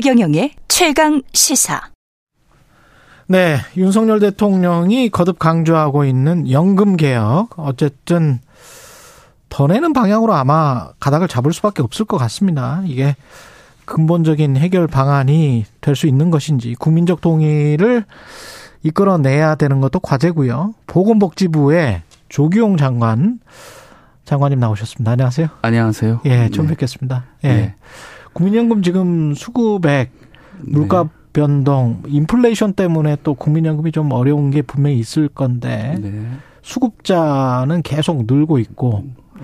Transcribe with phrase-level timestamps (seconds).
[0.00, 1.80] 최경영의 최강 시사.
[3.26, 8.38] 네, 윤석열 대통령이 거듭 강조하고 있는 연금 개혁 어쨌든
[9.48, 12.80] 더 내는 방향으로 아마 가닥을 잡을 수밖에 없을 것 같습니다.
[12.86, 13.16] 이게
[13.86, 18.04] 근본적인 해결 방안이 될 수 있는 것인지 국민적 동의를
[18.84, 20.74] 이끌어내야 되는 것도 과제고요.
[20.86, 23.40] 보건복지부의 조기용 장관
[24.26, 25.10] 장관님 나오셨습니다.
[25.10, 25.48] 안녕하세요.
[25.62, 26.20] 안녕하세요.
[26.26, 26.74] 예, 처음 네.
[26.74, 27.24] 뵙겠습니다.
[27.42, 27.48] 예.
[27.48, 27.74] 네.
[28.38, 30.12] 국민연금 지금 수급액
[30.60, 31.08] 물가 네.
[31.32, 36.24] 변동, 인플레이션 때문에 또 국민연금이 좀 어려운 게 분명히 있을 건데 네.
[36.62, 39.04] 수급자는 계속 늘고 있고
[39.40, 39.42] 네.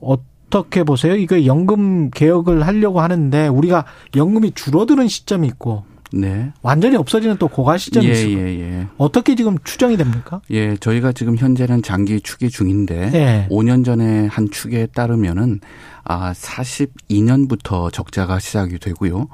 [0.00, 1.14] 어떻게 보세요?
[1.14, 3.84] 이거 연금 개혁을 하려고 하는데 우리가
[4.16, 6.52] 연금이 줄어드는 시점이 있고 네.
[6.62, 8.38] 완전히 없어지는 또 고갈 시점이 예, 있어요.
[8.38, 8.86] 예, 예.
[8.98, 10.40] 어떻게 지금 추정이 됩니까?
[10.50, 13.48] 예, 저희가 지금 현재는 장기 추계 중인데 예.
[13.50, 15.60] 5년 전에 한 추계에 따르면은
[16.04, 19.28] 아 42년부터 적자가 시작이 되고요.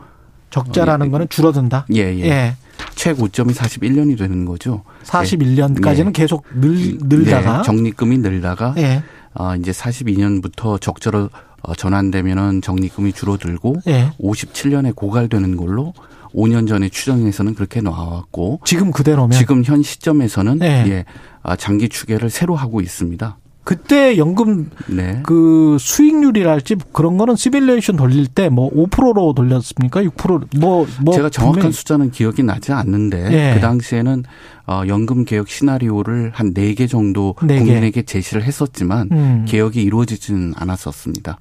[0.49, 1.11] 적자라는 어, 예.
[1.11, 1.87] 거는 줄어든다.
[1.95, 2.25] 예, 예.
[2.25, 2.57] 예.
[2.95, 4.83] 최고점이 41년이 되는 거죠.
[5.05, 6.13] 41년까지는 예.
[6.13, 9.03] 계속 늘 늘다가 네, 적립금이 늘다가 예.
[9.35, 11.29] 아 이제 42년부터 적자로
[11.63, 14.13] 어, 전환되면은 적립금이 줄어들고 예.
[14.19, 15.93] 57년에 고갈되는 걸로
[16.35, 20.85] 5년 전에 추정에서는 그렇게 나왔고 지금 그대로면 지금 현 시점에서는 네.
[20.89, 21.05] 예
[21.43, 23.37] 아, 장기 추계를 새로 하고 있습니다.
[23.63, 25.21] 그때 연금 네.
[25.23, 30.03] 그 수익률이랄지 그런 거는 시뮬레이션 돌릴 때 뭐 5%로 돌렸습니까?
[30.03, 31.71] 6%뭐 뭐 제가 정확한.
[31.71, 33.55] 숫자는 기억이 나지 않는데 네.
[33.55, 34.25] 그 당시에는
[34.67, 37.59] 어 연금 개혁 시나리오를 한 4개 정도 4개.
[37.59, 39.45] 국민에게 제시를 했었지만 음.
[39.47, 41.37] 개혁이 이루어지지는 않았었습니다.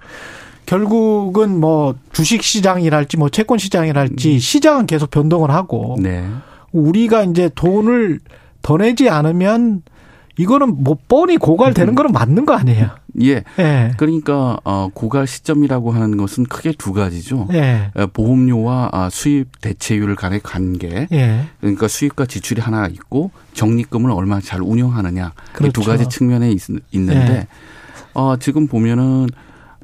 [0.70, 4.38] 결국은 뭐 주식 시장이랄지 뭐 채권 시장이랄지 음.
[4.38, 6.23] 시장은 계속 변동을 하고 네.
[6.72, 8.20] 우리가 이제 돈을
[8.61, 9.81] 더 내지 않으면
[10.38, 11.95] 이거는 뭐 뻔히 고갈되는 음.
[11.95, 12.92] 거는 맞는 거 아니에요?
[13.23, 13.43] 예.
[13.58, 13.92] 예.
[13.98, 17.48] 그러니까 어 고갈 시점이라고 하는 것은 크게 두 가지죠.
[17.54, 17.89] 예.
[17.95, 21.08] 어, 보험료와 아, 수입 대체율 간의 관계.
[21.11, 21.48] 예.
[21.61, 25.33] 그러니까 수입과 지출이 하나 있고 적립금을 얼마나 잘 운영하느냐.
[25.52, 25.82] 그렇죠.
[25.82, 26.61] 이두 가지 측면에 있,
[26.92, 27.48] 있는데 예.
[28.14, 29.30] 어 지금 보면은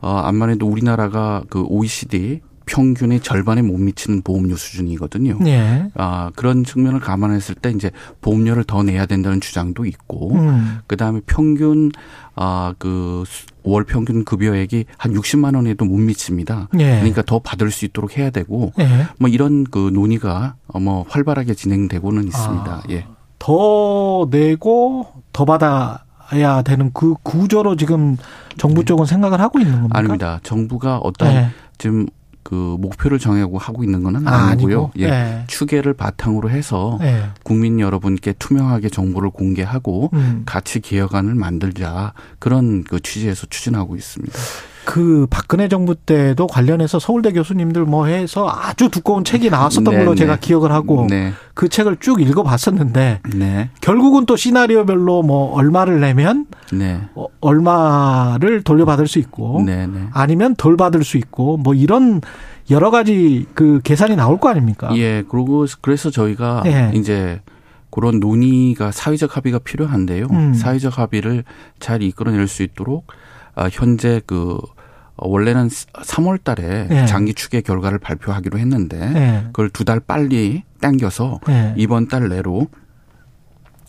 [0.01, 5.37] 어, 암만 해도 우리나라가 그 OECD 평균의 절반에 못 미치는 보험료 수준이거든요.
[5.41, 5.89] 네.
[5.93, 7.91] 아, 그런 측면을 감안했을 때 이제
[8.21, 10.79] 보험료를 더 내야 된다는 주장도 있고, 음.
[10.87, 11.91] 그 다음에 평균,
[12.35, 13.23] 아, 그,
[13.63, 16.69] 월 평균 급여액이 한 60만 원에도 못 미칩니다.
[16.73, 16.99] 네.
[16.99, 19.05] 그러니까 더 받을 수 있도록 해야 되고, 네.
[19.19, 22.71] 뭐 이런 그 논의가 뭐 활발하게 진행되고는 있습니다.
[22.71, 23.05] 아, 예.
[23.39, 26.04] 더 내고 더 받아
[26.39, 28.17] 야 되는 그 구조로 지금
[28.57, 28.85] 정부 네.
[28.85, 29.97] 쪽은 생각을 하고 있는 겁니까?
[29.97, 30.39] 아닙니다.
[30.43, 31.49] 정부가 어떤 네.
[31.77, 32.07] 지금
[32.45, 34.91] 그 목표를 정하고 하고 있는 거는 아, 아니고요.
[34.97, 35.09] 예.
[35.09, 35.43] 네.
[35.47, 37.23] 추계를 바탕으로 해서 네.
[37.43, 40.43] 국민 여러분께 투명하게 정보를 공개하고 음.
[40.45, 44.37] 같이 개혁안을 만들자 그런 그 취지에서 추진하고 있습니다.
[44.85, 50.11] 그 박근혜 정부 때도 관련해서 서울대 교수님들 뭐 해서 아주 두꺼운 책이 나왔었던 네, 걸로
[50.11, 50.19] 네.
[50.19, 51.33] 제가 기억을 하고 네.
[51.53, 53.69] 그 책을 쭉 읽어봤었는데 네.
[53.81, 57.01] 결국은 또 시나리오별로 뭐 얼마를 내면 네.
[57.15, 62.21] 어, 얼마를 돌려받을 수 있고 네, 아니면 덜 받을 수 있고 뭐 이런
[62.69, 64.89] 여러 가지 그 계산이 나올 거 아닙니까?
[64.97, 65.23] 예.
[65.27, 66.63] 그리고 그래서 저희가
[66.93, 67.41] 이제
[67.89, 70.27] 그런 논의가 사회적 합의가 필요한데요.
[70.31, 70.53] 음.
[70.53, 71.43] 사회적 합의를
[71.79, 73.07] 잘 이끌어낼 수 있도록
[73.55, 74.74] 아, 현재 그 어,
[75.17, 77.05] 원래는 3월 달에 네.
[77.05, 79.43] 장기 추계 결과를 발표하기로 했는데 네.
[79.47, 81.73] 그걸 두 달 빨리 당겨서 네.
[81.77, 82.67] 이번 달 내로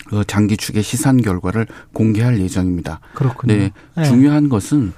[0.07, 3.01] 그 장기 추계 시산 결과를 공개할 예정입니다.
[3.15, 3.55] 그렇군요.
[3.55, 3.71] 네.
[4.05, 4.93] 중요한 것은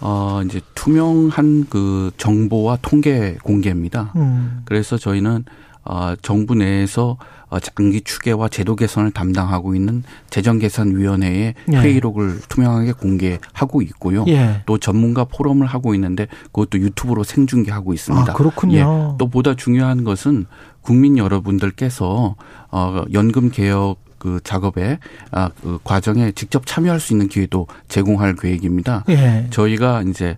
[0.00, 4.12] 어 이제 투명한 그 정보와 통계 공개입니다.
[4.16, 4.62] 음.
[4.64, 5.44] 그래서 저희는
[5.88, 7.16] 어 정부 내에서
[7.48, 11.76] 어, 장기 추계와 제도 개선을 담당하고 있는 재정계산위원회의 예.
[11.76, 14.26] 회의록을 투명하게 공개하고 있고요.
[14.28, 14.62] 예.
[14.66, 18.32] 또 전문가 포럼을 하고 있는데 그것도 유튜브로 생중계하고 있습니다.
[18.32, 18.76] 아, 그렇군요.
[18.76, 18.84] 예.
[19.18, 20.44] 또 보다 중요한 것은
[20.82, 22.36] 국민 여러분들께서
[22.70, 24.98] 어 연금 개혁 그 작업에
[25.30, 29.04] 아, 그 과정에 직접 참여할 수 있는 기회도 제공할 계획입니다.
[29.08, 29.46] 예.
[29.48, 30.36] 저희가 이제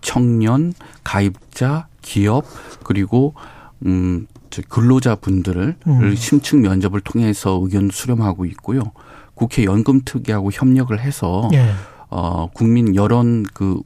[0.00, 2.44] 청년, 가입자, 기업
[2.84, 3.34] 그리고
[3.86, 4.26] 음
[4.68, 6.14] 근로자분들을 음.
[6.14, 8.92] 심층 면접을 통해서 의견 수렴하고 있고요.
[9.34, 11.70] 국회 연금특위하고 협력을 해서 예.
[12.10, 13.80] 어 국민 여론 그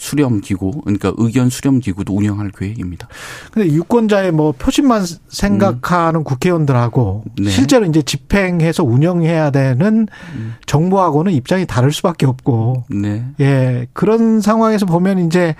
[0.00, 3.06] 수렴 기구 그러니까 의견 수렴 기구도 운영할 계획입니다.
[3.52, 6.24] 근데 유권자의 뭐 표심만 생각하는 음.
[6.24, 7.50] 국회의원들하고 네.
[7.50, 10.54] 실제로 이제 집행해서 운영해야 되는 음.
[10.64, 13.26] 정부하고는 입장이 다를 수밖에 없고 네.
[13.40, 15.54] 예 그런 상황에서 보면 이제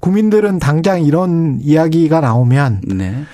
[0.00, 3.24] 국민들은 당장 이런 이야기가 나오면 네.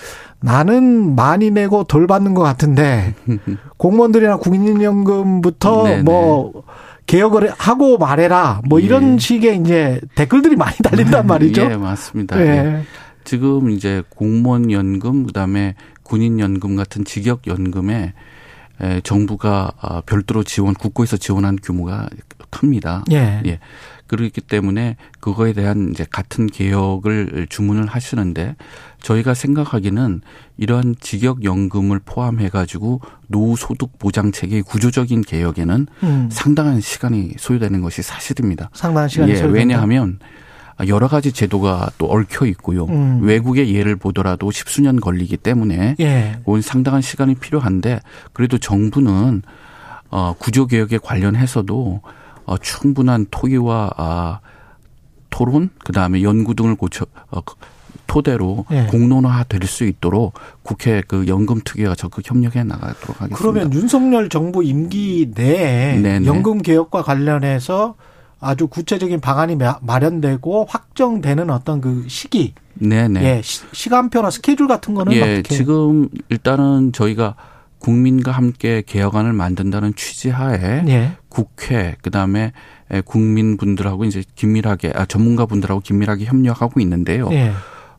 [0.43, 3.15] 나는 많이 내고 덜 받는 것 같은데
[3.77, 6.03] 공무원들이나 국민연금부터 네네.
[6.03, 6.65] 뭐
[7.07, 8.85] 개혁을 하고 말해라 뭐 예.
[8.85, 11.63] 이런 식의 이제 댓글들이 많이 달린단 말이죠.
[11.63, 12.41] 예, 맞습니다.
[12.41, 12.47] 예.
[12.47, 12.83] 예.
[13.25, 18.15] 지금 이제 공무원 연금 그다음에 군인 연금 같은 직역 연금에
[19.03, 22.09] 정부가 아, 별도로 지원 국고에서 지원한 규모가
[22.51, 23.05] 큽니다.
[23.13, 23.43] 예.
[23.47, 23.59] 예.
[24.07, 28.57] 그렇기 때문에 그거에 대한 이제 같은 개혁을 주문을 하시는데
[29.01, 30.23] 저희가 생각하기는
[30.57, 36.29] 이러한 직역연금을 포함해 가지고 노후 소득 보장 체계의 구조적인 개혁에는 음.
[36.33, 38.71] 상당한 시간이 소요되는 것이 사실입니다.
[38.73, 39.59] 상당한 시간이 예, 소요된다.
[39.59, 40.19] 왜냐하면
[40.89, 42.85] 여러 가지 제도가 또 얽혀 있고요.
[42.87, 43.21] 음.
[43.23, 46.39] 외국의 예를 보더라도 십수년 걸리기 때문에 예.
[46.45, 48.01] 온 상당한 시간이 필요한데
[48.33, 49.43] 그래도 정부는
[50.11, 52.01] 어 구조 개혁에 관련해서도
[52.47, 54.41] 어, 충분한 토의와 아,
[55.31, 57.41] 토론 그다음에 연구 등을 고쳐 어,
[58.09, 58.87] 토대로 네.
[58.87, 60.35] 공론화 될 수 있도록
[60.65, 63.37] 국회 그 연금 특위가 적극 협력해 나가도록 하겠습니다.
[63.37, 66.27] 그러면 윤석열 정부 임기 내에 네네.
[66.27, 67.95] 연금 개혁과 관련해서
[68.41, 73.23] 아주 구체적인 방안이 마련되고 확정되는 어떤 그 시기, 네네.
[73.23, 75.55] 예, 시 간표나 스케줄 같은 거는 예, 어떻게?
[75.55, 77.37] 지금 일단은 저희가
[77.79, 81.13] 국민과 함께 개혁안을 만든다는 취지하에 예.
[81.29, 82.53] 국회 그다음에
[83.05, 87.29] 국민분들하고 이제 긴밀하게 아 전문가분들하고 긴밀하게 협력하고 있는데요.
[87.33, 87.53] 예.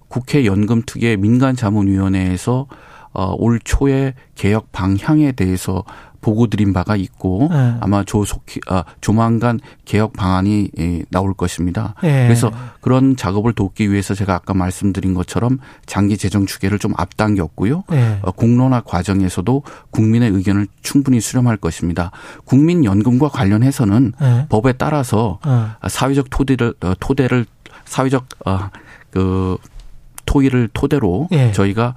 [0.08, 2.68] 국회 연금특위 민간자문위원회에서
[3.14, 5.84] 어, 올 초에 개혁 방향에 대해서
[6.22, 7.76] 보고 드린 바가 있고 네.
[7.82, 11.96] 아마 조속히 아 조만간 개혁 방안이 예, 나올 것입니다.
[12.02, 12.26] 네.
[12.28, 17.84] 그래서 그런 작업을 돕기 위해서 제가 아까 말씀드린 것처럼 장기 재정 추계를 좀 앞당겼고요.
[17.90, 18.20] 네.
[18.22, 22.12] 어, 공론화 과정에서도 국민의 의견을 충분히 수렴할 것입니다.
[22.46, 24.46] 국민 연금과 관련해서는 네.
[24.50, 25.90] 법에 따라서 네.
[25.90, 27.46] 사회적 토대를 어, 토대를
[27.86, 29.58] 사회적 어그
[30.26, 31.52] 토의를 토대로 네.
[31.52, 31.96] 저희가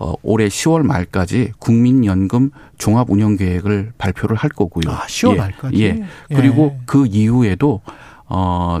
[0.00, 4.90] 어, 올해 10월 말까지 국민연금 종합운영계획을 발표를 할 거고요.
[4.90, 5.84] 아, 10월 예, 말까지.
[5.84, 6.06] 예.
[6.34, 6.82] 그리고 예.
[6.86, 7.82] 그 이후에도
[8.26, 8.78] 어,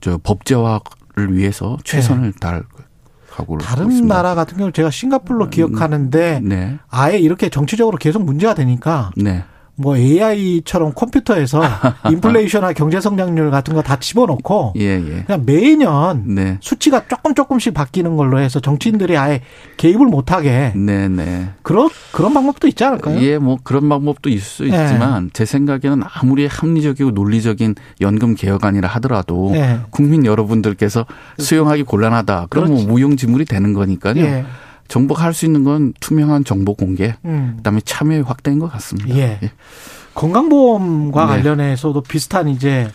[0.00, 2.40] 저 법제화를 위해서 최선을 예.
[2.40, 2.64] 다할
[3.30, 4.14] 각오를 다른 있습니다.
[4.14, 6.78] 나라 같은 경우 제가 싱가폴로 음, 기억하는데 네.
[6.88, 9.44] 아예 이렇게 정치적으로 계속 문제가 되니까 네.
[9.74, 11.62] 뭐 AI처럼 컴퓨터에서
[12.10, 15.24] 인플레이션이나 경제 성장률 같은 거 다 집어넣고 예, 예.
[15.26, 16.58] 그냥 매년 네.
[16.60, 19.40] 수치가 조금 조금씩 바뀌는 걸로 해서 정치인들이 아예
[19.76, 21.48] 개입을 못하게 네, 네.
[21.62, 23.20] 그런 그런 방법도 있지 않을까요?
[23.22, 24.68] 예, 뭐 그런 방법도 있을 수 네.
[24.84, 29.80] 있지만 제 생각에는 아무리 합리적이고 논리적인 연금 개혁안이라 하더라도 네.
[29.90, 31.06] 국민 여러분들께서
[31.38, 32.46] 수용하기 곤란하다.
[32.50, 34.44] 그러면 뭐 무용지물이 되는 거니까요.
[34.82, 34.88] 예.
[34.88, 37.54] 정부가 할 수 있는 건 투명한 정보 공개, 음.
[37.58, 39.14] 그다음에 참여 확대인 것 같습니다.
[39.16, 39.38] 예.
[39.42, 39.50] 예.
[40.14, 41.32] 건강보험과 네.
[41.32, 42.88] 관련해서도 비슷한 이제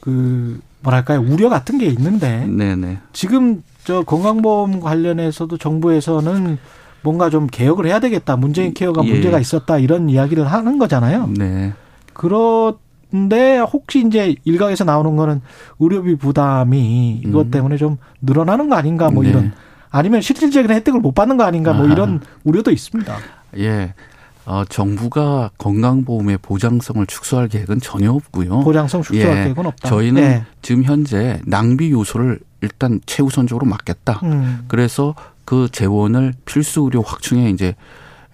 [0.00, 2.76] 그 뭐랄까요 우려 같은 게 있는데 네네.
[2.76, 2.98] 네.
[3.12, 6.58] 지금 저 건강보험 관련해서도 정부에서는
[7.02, 8.36] 뭔가 좀 개혁을 해야 되겠다.
[8.36, 9.12] 문재인 케어가 예.
[9.12, 11.30] 문제가 있었다 이런 이야기를 하는 거잖아요.
[11.36, 11.72] 네.
[12.12, 15.40] 그런데 혹시 이제 일각에서 나오는 거는
[15.78, 17.50] 의료비 부담이 이것 음.
[17.50, 19.30] 때문에 좀 늘어나는 거 아닌가 뭐 네.
[19.30, 19.52] 이런
[19.90, 23.16] 아니면 실질적인 혜택을 못 받는 거 아닌가 뭐 이런 우려도 있습니다.
[23.58, 23.94] 예.
[24.46, 28.60] 어, 정부가 건강보험의 보장성을 축소할 계획은 전혀 없고요.
[28.60, 29.88] 보장성 축소할 예, 계획은 없다.
[29.88, 30.44] 저희는 예.
[30.62, 34.20] 지금 현재 낭비 요소를 일단 최우선적으로 막겠다.
[34.22, 34.64] 음.
[34.66, 35.14] 그래서
[35.44, 37.74] 그 재원을 필수 의료 확충에 이제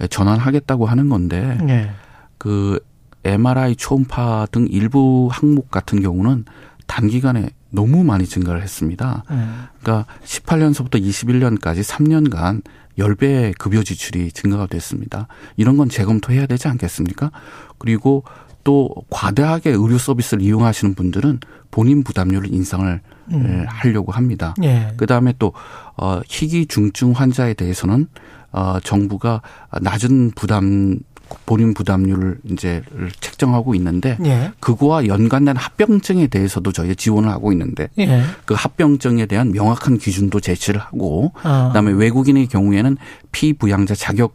[0.08, 1.90] 전환하겠다고 하는 건데 예.
[2.38, 2.78] 그
[3.24, 6.44] MRI 초음파 등 일부 항목 같은 경우는
[6.86, 9.24] 단기간에 너무 많이 증가를 했습니다.
[9.30, 9.64] 음.
[9.82, 12.62] 그러니까 18년서부터 21년까지 3년간
[12.98, 15.28] 10배의 급여 지출이 증가가 됐습니다.
[15.56, 17.30] 이런 건 재검토해야 되지 않겠습니까?
[17.78, 18.24] 그리고
[18.64, 21.40] 또 과다하게 의료 서비스를 이용하시는 분들은
[21.70, 23.00] 본인 부담률을 인상을
[23.32, 23.64] 음.
[23.68, 24.54] 하려고 합니다.
[24.62, 24.92] 예.
[24.96, 25.52] 그다음에 또
[25.96, 28.08] 어, 희귀 중증 환자에 대해서는
[28.52, 29.42] 어, 정부가
[29.82, 30.98] 낮은 부담
[31.44, 32.82] 본인 부담률을 이제
[33.20, 34.52] 책정하고 있는데 예.
[34.60, 38.22] 그거와 연관된 합병증에 대해서도 저희가 지원을 하고 있는데 예.
[38.44, 41.68] 그 합병증에 대한 명확한 기준도 제시를 하고 아.
[41.68, 42.96] 그다음에 외국인의 경우에는
[43.32, 44.34] 피부양자 자격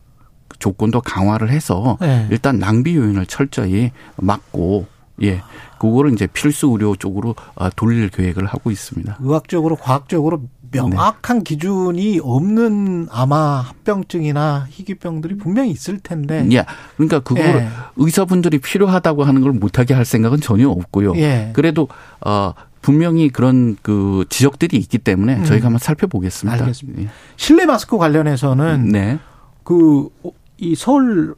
[0.60, 2.28] 조건도 강화를 해서 예.
[2.30, 4.86] 일단 낭비 요인을 철저히 막고
[5.24, 5.42] 예.
[5.80, 9.18] 그거를 이제 필수 의료 쪽으로 어, 돌릴 계획을 하고 있습니다.
[9.20, 11.44] 의학적으로 과학적으로 명확한 네.
[11.44, 16.48] 기준이 없는 아마 합병증이나 희귀병들이 분명히 있을 텐데.
[16.52, 16.66] 예.
[16.96, 17.68] 그러니까 그걸 예.
[17.98, 21.16] 의사분들이 필요하다고 하는 걸 못하게 할 생각은 전혀 없고요.
[21.18, 21.52] 예.
[21.54, 21.88] 그래도
[22.22, 25.44] 어 분명히 그런 그 지적들이 있기 때문에 음.
[25.44, 26.60] 저희가 한번 살펴보겠습니다.
[26.62, 27.02] 알겠습니다.
[27.04, 27.08] 예.
[27.36, 29.20] 실내 마스크 관련해서는 네.
[29.64, 31.36] 그이 서울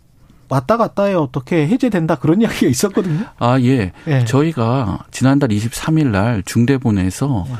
[0.49, 3.25] 왔다 갔다에 어떻게 해제된다 그런 이야기가 있었거든요.
[3.39, 3.91] 아, 예.
[4.07, 4.25] 예.
[4.25, 7.51] 저희가 지난달 23일 날 중대본에서 예.
[7.51, 7.57] 어,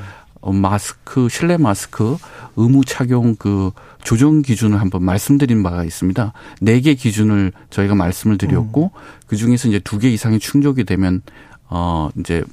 [0.51, 2.17] 마스크, 실내 마스크
[2.55, 3.71] 의무 착용 그
[4.03, 6.33] 조정 기준을 한번 말씀드린 바가 있습니다.
[6.62, 9.00] 네 개 기준을 저희가 말씀을 드렸고 음.
[9.27, 11.21] 그 중에서 이제 두 개 이상이 충족이 되면
[11.69, 12.43] 어 이제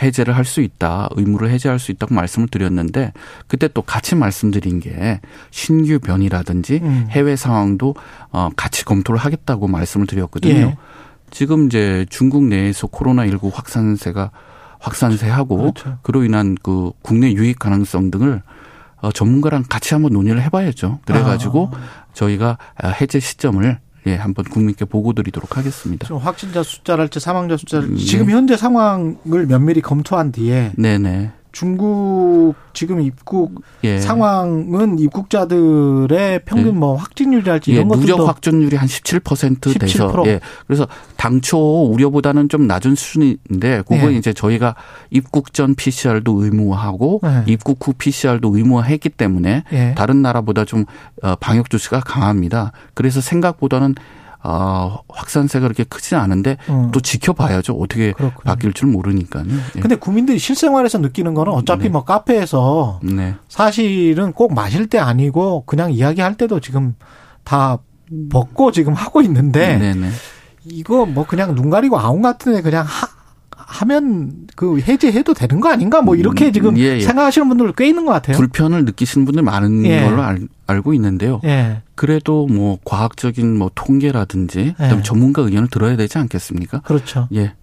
[0.00, 3.12] 해제를 할 수 있다, 의무를 해제할 수 있다고 말씀을 드렸는데
[3.48, 7.06] 그때 또 같이 말씀드린 게 신규 변이라든지 음.
[7.10, 7.94] 해외 상황도
[8.30, 10.54] 어 같이 검토를 하겠다고 말씀을 드렸거든요.
[10.54, 10.76] 예.
[11.30, 14.30] 지금 이제 중국 내에서 코로나 19 확산세가
[14.78, 15.98] 확산세하고 그렇죠.
[16.02, 18.42] 그로 인한 그 국내 유입 가능성 등을
[19.00, 21.00] 어 전문가랑 같이 한번 논의를 해봐야죠.
[21.04, 21.78] 그래가지고 아.
[22.14, 22.58] 저희가
[23.00, 26.06] 해제 시점을 예, 한번 국민께 보고 드리도록 하겠습니다.
[26.06, 28.04] 지금 확진자 숫자랄지 사망자 숫자를 음, 네.
[28.04, 31.32] 지금 현재 상황을 면밀히 검토한 뒤에 네네.
[31.58, 33.98] 중국 지금 입국 예.
[33.98, 36.70] 상황은 입국자들의 평균 예.
[36.70, 39.80] 뭐 확진율이랄지 이런 예, 것들도 누적 확진율이 한 17% 17%.
[39.80, 40.38] 돼서 예.
[40.68, 40.86] 그래서
[41.16, 41.58] 당초
[41.92, 44.16] 우려보다는 좀 낮은 수준인데 그건 예.
[44.16, 44.76] 이제 저희가
[45.10, 47.42] 입국 전 PCR도 의무화하고 예.
[47.50, 49.94] 입국 후 PCR도 의무화했기 때문에 예.
[49.96, 50.84] 다른 나라보다 좀
[51.24, 52.70] 어, 방역 조치가 강합니다.
[52.94, 53.96] 그래서 생각보다는
[54.42, 56.90] 어, 확산세가 그렇게 크지 않은데 음.
[56.92, 57.74] 또 지켜봐야죠.
[57.74, 58.44] 어떻게 그렇군요.
[58.44, 59.44] 바뀔 줄 모르니까요.
[59.76, 59.80] 예.
[59.80, 61.88] 근데 국민들이 실생활에서 느끼는 거는 어차피 네.
[61.88, 63.34] 뭐 카페에서 네.
[63.48, 66.94] 사실은 꼭 마실 때 아니고 그냥 이야기할 때도 지금
[67.44, 67.78] 다
[68.30, 69.94] 벗고 지금 하고 있는데 네네.
[69.94, 70.10] 네.
[70.64, 73.08] 이거 뭐 그냥 눈 가리고 아웅 같은 데 그냥 하,
[73.50, 77.00] 하면 그 해제해도 되는 거 아닌가 뭐 이렇게 음, 지금 예, 예.
[77.00, 78.36] 생각하시는 분들 꽤 있는 것 같아요.
[78.36, 80.04] 불편을 느끼시는 분들 많은 예.
[80.04, 81.40] 걸로 알, 알고 있는데요.
[81.98, 82.00] 예.
[82.00, 85.02] 그래도 뭐 과학적인 뭐 통계라든지 예.
[85.02, 86.80] 전문가 의견을 들어야 되지 않겠습니까?
[86.80, 87.28] 그렇죠.
[87.34, 87.54] 예.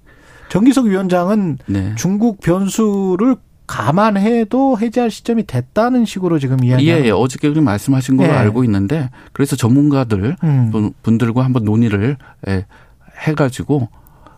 [0.49, 1.93] 정기석 위원장은 네.
[1.95, 3.37] 중국 변수를
[3.67, 6.87] 감안해도 해제할 시점이 됐다는 식으로 지금 이야기.
[6.87, 7.09] 예, 예.
[7.09, 8.33] 어저께 말씀하신 걸로 예.
[8.33, 10.91] 알고 있는데 그래서 전문가들 음.
[11.01, 12.65] 분들과 한번 논의를 예,
[13.17, 13.89] 해가지고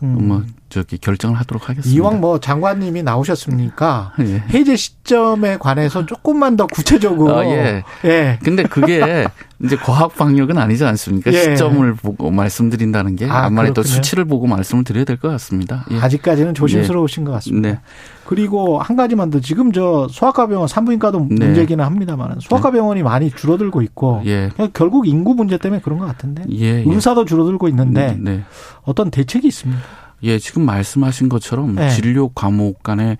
[0.04, 0.28] 음.
[0.28, 1.98] 뭐 저기 결정을 하도록 하겠습니다.
[1.98, 4.14] 이왕 뭐 장관님이 나오셨습니까?
[4.20, 4.44] 예.
[4.54, 7.38] 해제 시점에 관해서 조금만 더 구체적으로.
[7.40, 7.84] 아, 예.
[8.06, 8.40] 예.
[8.44, 9.28] 근데 그게
[9.64, 11.32] 이제 과학 방역은 아니지 않습니까?
[11.34, 11.42] 예.
[11.42, 15.86] 시점을 보고 말씀드린다는 게 아, 아무래도 수치를 보고 말씀을 드려야 될 것 같습니다.
[15.92, 15.98] 예.
[16.00, 17.70] 아직까지는 조심스러우신 것 같습니다.
[17.70, 17.80] 네.
[18.26, 21.46] 그리고 한 가지만 더 지금 저 소아과병원 산부인과도 네.
[21.46, 24.52] 문제기는 합니다만 소아과병원이 많이 줄어들고 있고 예.
[24.74, 26.84] 결국 인구 문제 때문에 그런 것 같은데 예, 예.
[26.86, 28.44] 의사도 줄어들고 있는데 네.
[28.84, 29.82] 어떤 대책이 있습니까?
[30.24, 31.90] 예, 지금 말씀하신 것처럼 네.
[31.90, 33.18] 진료 과목 간의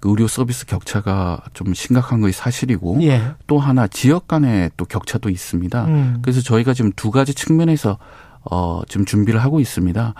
[0.00, 3.22] 그 의료 서비스 격차가 좀 심각한 것이 사실이고 예.
[3.46, 5.84] 또 하나 지역 간의 또 격차도 있습니다.
[5.86, 6.18] 음.
[6.22, 7.98] 그래서 저희가 지금 두 가지 측면에서
[8.48, 10.14] 어 지금 준비를 하고 있습니다.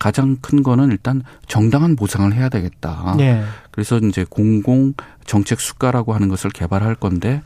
[0.00, 3.14] 가장 큰 거는 일단 정당한 보상을 해야 되겠다.
[3.20, 3.44] 예.
[3.70, 4.94] 그래서 이제 공공
[5.26, 7.42] 정책 수가라고 하는 것을 개발할 건데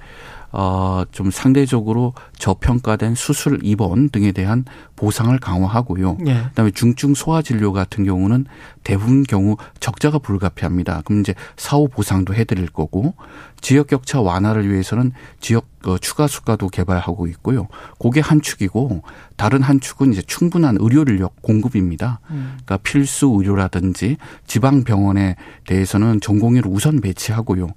[0.57, 6.19] 어, 좀 상대적으로 저평가된 수술 입원 등에 대한 보상을 강화하고요.
[6.29, 6.45] 예.
[6.51, 8.47] 그다음에 중증 소아 진료 같은 경우는
[8.85, 11.03] 대부분 경우 적자가 불가피합니다.
[11.05, 13.15] 그럼 이제 사후 보상도 해드릴 거고
[13.61, 17.67] 지역 격차 완화를 위해서는 지역 어, 추가 수가도 개발하고 있고요.
[17.99, 19.03] 그게 한 축이고
[19.37, 22.21] 다른 한 축은 이제 충분한 의료 인력 공급입니다.
[22.31, 22.59] 음.
[22.65, 25.35] 그러니까 필수 의료라든지 지방 병원에
[25.67, 27.71] 대해서는 전공의를 우선 배치하고요.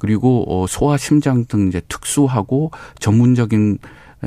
[0.00, 3.78] 그리고 어 소아 심장 등 이제 특수하고 전문적인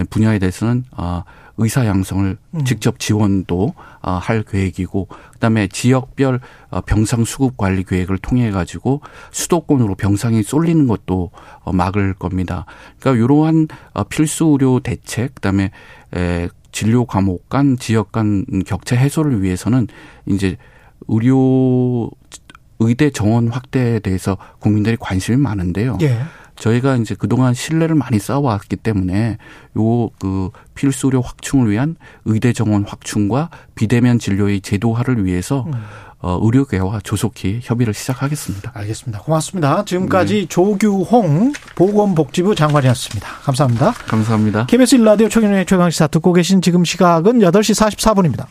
[0.10, 1.24] 분야에 대해서는 아
[1.58, 2.65] 의사 양성을 음.
[2.65, 6.39] 직접 지원도 아, 할 계획이고 그다음에 지역별
[6.72, 9.01] 어, 병상 수급 관리 계획을 통해 가지고
[9.32, 11.32] 수도권으로 병상이 쏠리는 것도
[11.63, 12.65] 어, 막을 겁니다.
[13.00, 15.72] 그러니까 이러한 어, 필수 의료 대책 그다음에
[16.15, 19.88] 에 진료 과목 간 지역 간 격차 해소를 위해서는
[20.25, 20.58] 이제
[21.08, 22.10] 의료
[22.84, 25.98] 의대 정원 확대에 대해서 국민들이 관심이 많은데요.
[26.02, 26.22] 예.
[26.56, 29.38] 저희가 이제 그동안 신뢰를 많이 쌓아왔기 때문에
[29.78, 35.74] 요 그 필수 의료 확충을 위한 의대 정원 확충과 비대면 진료의 제도화를 위해서 음.
[36.20, 38.72] 어, 의료계와 조속히 협의를 시작하겠습니다.
[38.74, 39.20] 알겠습니다.
[39.24, 39.84] 고맙습니다.
[39.84, 40.46] 지금까지 네.
[40.48, 43.28] 조규홍 보건복지부 장관이었습니다.
[43.44, 43.92] 감사합니다.
[43.92, 44.66] 감사합니다.
[44.68, 48.46] KBS 1라디오 최경영의 최강시사 듣고 계신 지금 시각은 8시 44분입니다.